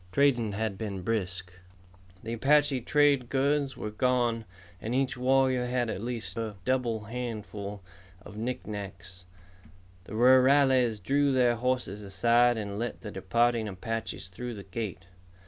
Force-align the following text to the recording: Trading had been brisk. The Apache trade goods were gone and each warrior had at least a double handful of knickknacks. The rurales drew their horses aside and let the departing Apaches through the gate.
Trading 0.11 0.53
had 0.53 0.79
been 0.79 1.03
brisk. 1.03 1.53
The 2.23 2.33
Apache 2.33 2.81
trade 2.81 3.29
goods 3.29 3.77
were 3.77 3.91
gone 3.91 4.45
and 4.81 4.95
each 4.95 5.15
warrior 5.15 5.67
had 5.67 5.91
at 5.91 6.01
least 6.01 6.35
a 6.39 6.55
double 6.65 7.03
handful 7.03 7.83
of 8.23 8.35
knickknacks. 8.35 9.25
The 10.05 10.13
rurales 10.15 10.99
drew 10.99 11.31
their 11.31 11.55
horses 11.55 12.01
aside 12.01 12.57
and 12.57 12.79
let 12.79 13.01
the 13.01 13.11
departing 13.11 13.67
Apaches 13.67 14.29
through 14.29 14.55
the 14.55 14.63
gate. 14.63 15.05